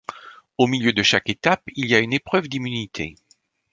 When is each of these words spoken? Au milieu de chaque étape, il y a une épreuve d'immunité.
Au 0.57 0.65
milieu 0.65 0.93
de 0.93 1.03
chaque 1.03 1.29
étape, 1.29 1.61
il 1.75 1.85
y 1.85 1.93
a 1.93 1.99
une 1.99 2.11
épreuve 2.11 2.47
d'immunité. 2.47 3.13